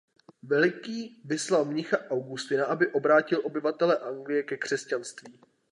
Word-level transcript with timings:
Veliký 0.43 1.21
vyslal 1.25 1.65
mnicha 1.65 1.97
Augustina 2.09 2.65
aby 2.65 2.87
obrátil 2.91 3.41
obyvatele 3.45 3.97
Anglie 3.97 4.43
ke 4.43 4.57
křesťanství. 4.57 5.39